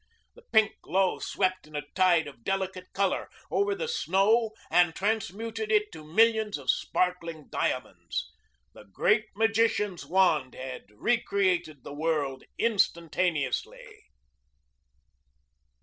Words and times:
The 0.33 0.41
pink 0.51 0.71
glow 0.81 1.19
swept 1.19 1.67
in 1.67 1.75
a 1.75 1.83
tide 1.93 2.25
of 2.25 2.43
delicate 2.43 2.91
color 2.91 3.29
over 3.51 3.75
the 3.75 3.87
snow 3.87 4.49
and 4.71 4.95
transmuted 4.95 5.71
it 5.71 5.91
to 5.91 6.03
millions 6.03 6.57
of 6.57 6.71
sparkling 6.71 7.49
diamonds. 7.51 8.31
The 8.73 8.85
Great 8.85 9.27
Magician's 9.35 10.03
wand 10.03 10.55
had 10.55 10.85
recreated 10.89 11.83
the 11.83 11.93
world 11.93 12.43
instantaneously. 12.57 14.05